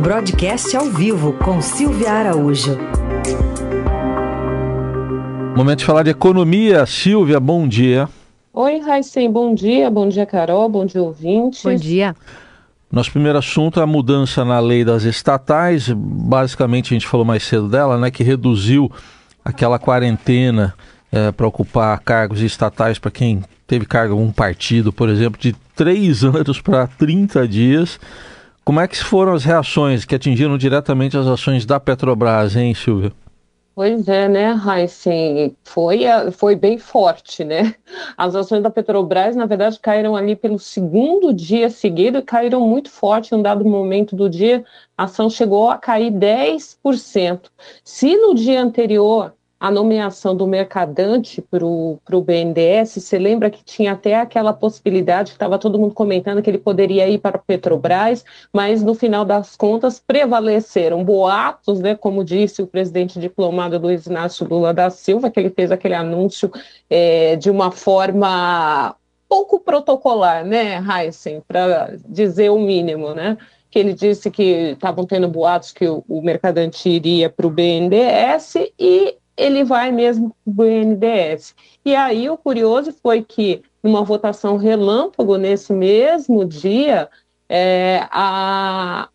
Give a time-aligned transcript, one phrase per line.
[0.00, 2.78] Broadcast ao vivo com Silvia Araújo.
[5.54, 6.86] Momento de falar de economia.
[6.86, 8.08] Silvia, bom dia.
[8.54, 9.90] Oi, Raíssen, bom dia.
[9.90, 10.70] Bom dia, Carol.
[10.70, 11.62] Bom dia, ouvintes.
[11.62, 12.16] Bom dia.
[12.90, 15.90] Nosso primeiro assunto é a mudança na lei das estatais.
[15.94, 18.90] Basicamente, a gente falou mais cedo dela, né, que reduziu
[19.44, 20.74] aquela quarentena
[21.12, 25.54] é, para ocupar cargos estatais para quem teve cargo em um partido, por exemplo, de
[25.76, 28.00] três anos para 30 dias.
[28.70, 33.10] Como é que foram as reações que atingiram diretamente as ações da Petrobras, hein, Silvia?
[33.74, 35.56] Pois é, né, Heisen?
[35.64, 37.74] Foi, foi bem forte, né?
[38.16, 42.90] As ações da Petrobras, na verdade, caíram ali pelo segundo dia seguido e caíram muito
[42.90, 44.64] forte em um dado momento do dia.
[44.96, 47.50] A ação chegou a cair 10%.
[47.82, 53.92] Se no dia anterior a nomeação do Mercadante para o BNDES, você lembra que tinha
[53.92, 58.24] até aquela possibilidade que estava todo mundo comentando que ele poderia ir para a Petrobras,
[58.50, 64.48] mas no final das contas prevaleceram boatos, né, como disse o presidente diplomado Luiz Inácio
[64.48, 66.50] Lula da Silva, que ele fez aquele anúncio
[66.88, 68.96] é, de uma forma
[69.28, 73.36] pouco protocolar, né, Heisen, para dizer o mínimo, né?
[73.70, 78.54] que ele disse que estavam tendo boatos que o, o mercadante iria para o BNDES
[78.76, 81.54] e ele vai mesmo para o BNDES.
[81.82, 87.08] E aí o curioso foi que, numa votação relâmpago nesse mesmo dia,
[87.48, 89.08] é, a,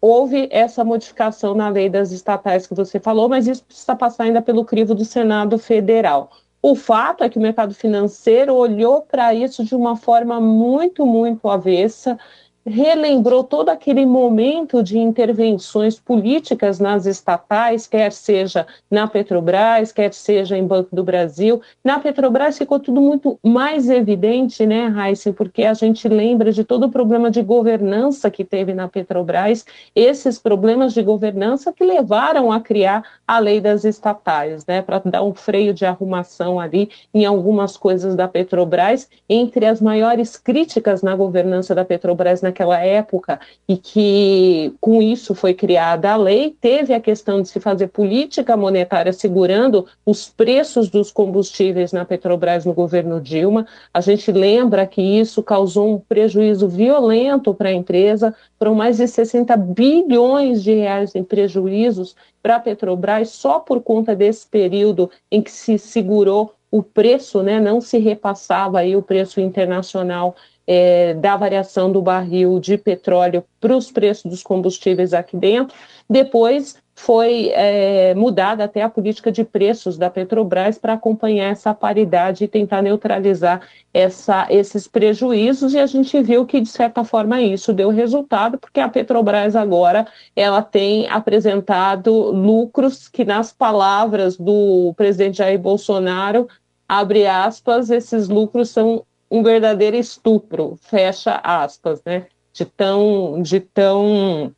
[0.00, 4.42] houve essa modificação na lei das estatais que você falou, mas isso precisa passar ainda
[4.42, 6.30] pelo crivo do Senado Federal.
[6.60, 11.48] O fato é que o mercado financeiro olhou para isso de uma forma muito, muito
[11.48, 12.18] avessa
[12.66, 20.56] relembrou todo aquele momento de intervenções políticas nas estatais, quer seja na Petrobras, quer seja
[20.56, 21.60] em Banco do Brasil.
[21.82, 26.84] Na Petrobras ficou tudo muito mais evidente, né, Raíssa, porque a gente lembra de todo
[26.84, 32.60] o problema de governança que teve na Petrobras, esses problemas de governança que levaram a
[32.60, 37.76] criar a lei das estatais, né, para dar um freio de arrumação ali em algumas
[37.76, 39.08] coisas da Petrobras.
[39.28, 45.54] Entre as maiores críticas na governança da Petrobras naquela época e que com isso foi
[45.54, 51.10] criada a lei, teve a questão de se fazer política monetária segurando os preços dos
[51.10, 53.66] combustíveis na Petrobras no governo Dilma.
[53.94, 59.06] A gente lembra que isso causou um prejuízo violento para a empresa, foram mais de
[59.06, 65.40] 60 bilhões de reais em prejuízos para a Petrobras só por conta desse período em
[65.40, 70.36] que se segurou o preço, né, não se repassava aí o preço internacional
[70.72, 75.76] é, da variação do barril de petróleo para os preços dos combustíveis aqui dentro.
[76.08, 82.44] Depois foi é, mudada até a política de preços da Petrobras para acompanhar essa paridade
[82.44, 85.74] e tentar neutralizar essa, esses prejuízos.
[85.74, 90.06] E a gente viu que, de certa forma, isso deu resultado, porque a Petrobras agora
[90.36, 96.46] ela tem apresentado lucros que, nas palavras do presidente Jair Bolsonaro,
[96.88, 102.26] abre aspas, esses lucros são um verdadeiro estupro, fecha aspas, né?
[102.52, 104.54] De tão, de tão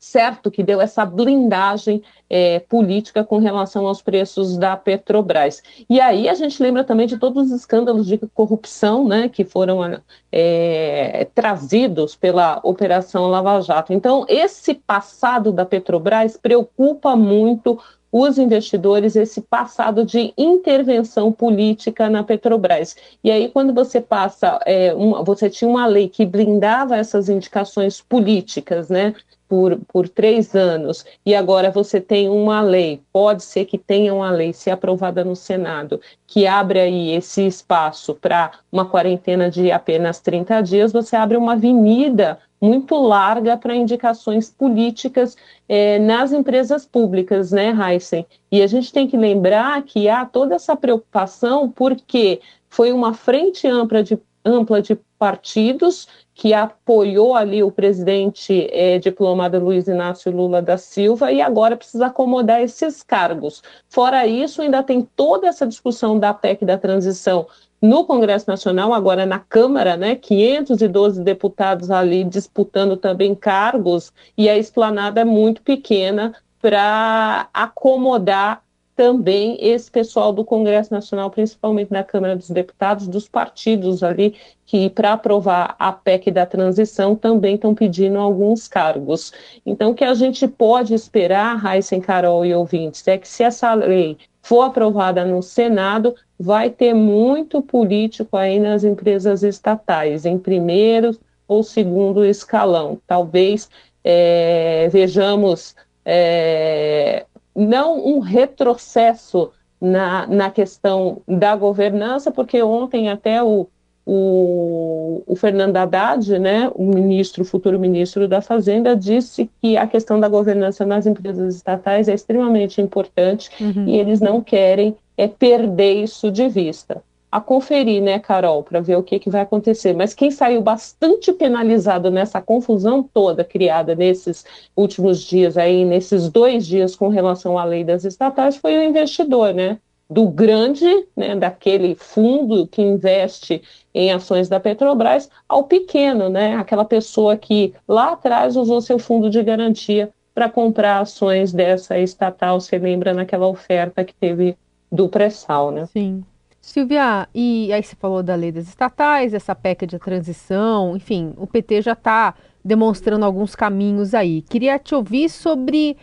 [0.00, 5.62] certo que deu essa blindagem é, política com relação aos preços da Petrobras.
[5.88, 10.00] E aí a gente lembra também de todos os escândalos de corrupção né, que foram
[10.32, 13.92] é, trazidos pela Operação Lava Jato.
[13.92, 17.78] Então, esse passado da Petrobras preocupa muito
[18.12, 22.96] os investidores esse passado de intervenção política na Petrobras.
[23.22, 28.00] E aí, quando você passa, é, uma, você tinha uma lei que blindava essas indicações
[28.00, 29.14] políticas, né?
[29.48, 34.30] Por, por três anos, e agora você tem uma lei, pode ser que tenha uma
[34.30, 40.20] lei, se aprovada no Senado, que abre aí esse espaço para uma quarentena de apenas
[40.20, 45.36] 30 dias, você abre uma avenida muito larga para indicações políticas
[45.68, 48.26] é, nas empresas públicas, né, Heisen?
[48.52, 53.66] E a gente tem que lembrar que há toda essa preocupação porque foi uma frente
[53.66, 60.62] ampla de, ampla de partidos que apoiou ali o presidente é, diplomado Luiz Inácio Lula
[60.62, 63.62] da Silva e agora precisa acomodar esses cargos.
[63.90, 67.46] Fora isso, ainda tem toda essa discussão da PEC da transição
[67.80, 74.58] no Congresso Nacional, agora na Câmara, né, 512 deputados ali disputando também cargos, e a
[74.58, 78.62] esplanada é muito pequena para acomodar
[79.00, 84.36] também esse pessoal do Congresso Nacional, principalmente na Câmara dos Deputados, dos partidos ali,
[84.66, 89.32] que para aprovar a PEC da transição também estão pedindo alguns cargos.
[89.64, 93.72] Então, o que a gente pode esperar, Raíssa, Carol e ouvintes, é que se essa
[93.72, 101.14] lei for aprovada no Senado, vai ter muito político aí nas empresas estatais, em primeiro
[101.46, 102.98] ou segundo escalão.
[103.06, 103.68] Talvez
[104.02, 113.68] é, vejamos é, não um retrocesso na, na questão da governança, porque ontem até o,
[114.06, 120.18] o, o, Fernando Haddad, né, o ministro, futuro ministro da Fazenda, disse que a questão
[120.18, 123.86] da governança nas empresas estatais é extremamente importante uhum.
[123.86, 128.96] e eles não querem é, perder isso de vista a conferir, né, Carol, para ver
[128.96, 129.92] o que, que vai acontecer.
[129.92, 134.44] Mas quem saiu bastante penalizado nessa confusão toda criada nesses
[134.74, 139.54] últimos dias aí, nesses dois dias com relação à lei das estatais, foi o investidor,
[139.54, 139.78] né?
[140.08, 143.62] Do grande, né, daquele fundo que investe
[143.94, 146.56] em ações da Petrobras, ao pequeno, né?
[146.56, 152.60] Aquela pessoa que lá atrás usou seu fundo de garantia para comprar ações dessa estatal,
[152.60, 154.56] você lembra naquela oferta que teve
[154.90, 155.86] do pré-sal, né?
[155.86, 156.24] Sim.
[156.60, 161.46] Silvia, e aí você falou da lei das estatais, essa PEC de transição, enfim, o
[161.46, 164.42] PT já está demonstrando alguns caminhos aí.
[164.42, 165.96] Queria te ouvir sobre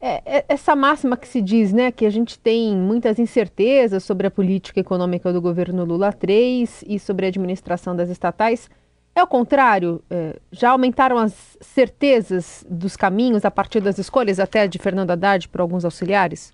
[0.00, 4.26] é, é, essa máxima que se diz, né, que a gente tem muitas incertezas sobre
[4.26, 8.70] a política econômica do governo Lula III e sobre a administração das estatais.
[9.14, 10.02] É o contrário?
[10.08, 15.48] É, já aumentaram as certezas dos caminhos a partir das escolhas, até de Fernando Haddad
[15.48, 16.52] por alguns auxiliares?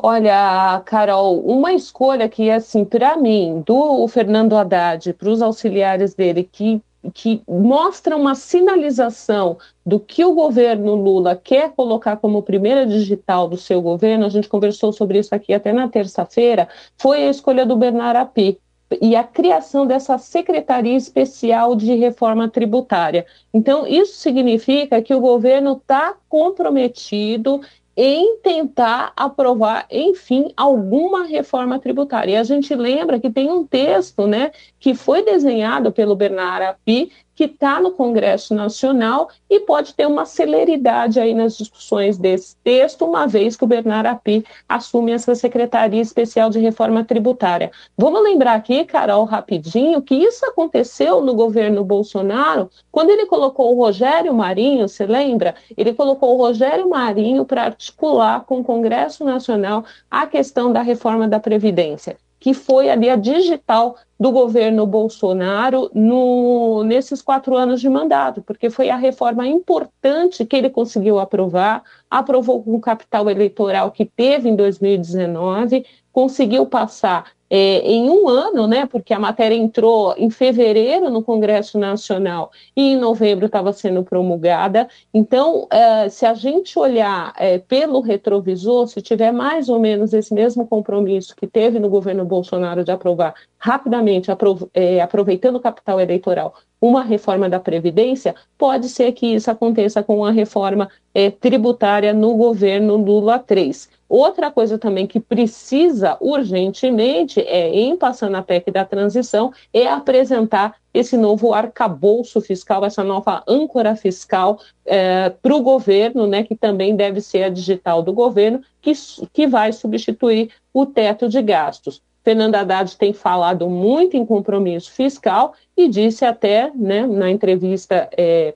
[0.00, 6.48] Olha, Carol, uma escolha que, assim, para mim, do Fernando Haddad, para os auxiliares dele,
[6.50, 6.80] que,
[7.12, 13.56] que mostra uma sinalização do que o governo Lula quer colocar como primeira digital do
[13.56, 17.76] seu governo, a gente conversou sobre isso aqui até na terça-feira, foi a escolha do
[17.76, 18.56] Bernard Api
[19.02, 23.26] e a criação dessa Secretaria Especial de Reforma Tributária.
[23.52, 27.60] Então, isso significa que o governo está comprometido
[28.00, 32.34] em tentar aprovar, enfim, alguma reforma tributária.
[32.34, 37.10] E a gente lembra que tem um texto, né, que foi desenhado pelo Bernard Api,
[37.38, 43.04] que está no Congresso Nacional e pode ter uma celeridade aí nas discussões desse texto,
[43.04, 47.70] uma vez que o Bernard Api assume essa Secretaria Especial de Reforma Tributária.
[47.96, 53.78] Vamos lembrar aqui, Carol, rapidinho, que isso aconteceu no governo Bolsonaro, quando ele colocou o
[53.84, 55.54] Rogério Marinho, você lembra?
[55.76, 61.28] Ele colocou o Rogério Marinho para articular com o Congresso Nacional a questão da reforma
[61.28, 67.88] da Previdência que foi ali a digital do governo Bolsonaro no, nesses quatro anos de
[67.88, 73.90] mandato, porque foi a reforma importante que ele conseguiu aprovar, aprovou com o capital eleitoral
[73.90, 80.14] que teve em 2019, conseguiu passar é, em um ano, né, porque a matéria entrou
[80.16, 84.88] em fevereiro no Congresso Nacional e em novembro estava sendo promulgada.
[85.12, 90.32] Então, é, se a gente olhar é, pelo retrovisor, se tiver mais ou menos esse
[90.34, 94.30] mesmo compromisso que teve no governo Bolsonaro de aprovar rapidamente,
[94.72, 100.18] é, aproveitando o capital eleitoral, uma reforma da Previdência, pode ser que isso aconteça com
[100.18, 103.72] uma reforma é, tributária no governo Lula III.
[104.08, 110.76] Outra coisa também que precisa urgentemente é, em passando a PEC da transição, é apresentar
[110.94, 116.96] esse novo arcabouço fiscal, essa nova âncora fiscal é, para o governo, né, que também
[116.96, 118.92] deve ser a digital do governo, que,
[119.32, 122.00] que vai substituir o teto de gastos.
[122.28, 128.54] Fernando Haddad tem falado muito em compromisso fiscal e disse até né, na entrevista é,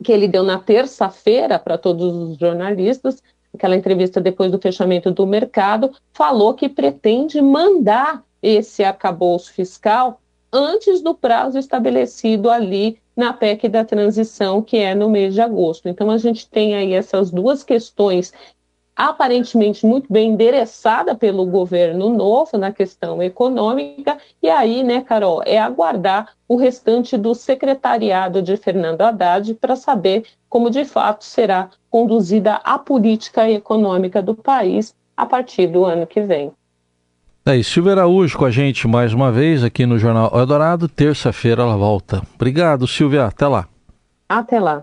[0.00, 3.20] que ele deu na terça-feira para todos os jornalistas
[3.52, 10.20] aquela entrevista depois do fechamento do mercado, falou que pretende mandar esse arcabouço fiscal
[10.52, 15.88] antes do prazo estabelecido ali na PEC da transição, que é no mês de agosto.
[15.88, 18.32] Então, a gente tem aí essas duas questões
[18.96, 25.58] aparentemente muito bem endereçada pelo governo novo na questão econômica, e aí, né, Carol, é
[25.58, 32.60] aguardar o restante do secretariado de Fernando Haddad para saber como de fato será conduzida
[32.64, 36.52] a política econômica do país a partir do ano que vem.
[37.46, 40.88] É isso, Silvia Araújo com a gente mais uma vez aqui no Jornal Eldorado.
[40.88, 42.22] Terça-feira ela volta.
[42.34, 43.26] Obrigado, Silvia.
[43.26, 43.68] Até lá.
[44.26, 44.82] Até lá.